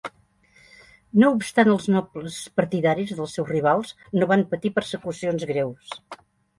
No 1.23 1.29
obstant 1.35 1.69
els 1.75 1.85
nobles 1.97 2.39
partidaris 2.61 3.13
dels 3.21 3.39
seus 3.39 3.49
rivals 3.55 3.95
no 4.19 4.33
van 4.35 4.49
patir 4.57 4.77
persecucions 4.83 5.51
greus. 5.57 5.99